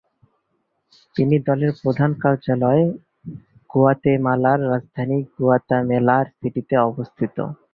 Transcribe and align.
এই 1.15 1.39
দলের 1.47 1.71
প্রধান 1.81 2.11
কার্যালয় 2.23 2.83
গুয়াতেমালার 3.69 4.59
রাজধানী 4.71 5.17
গুয়াতেমালা 5.35 6.17
সিটিতে 6.31 6.75
অবস্থিত। 6.89 7.35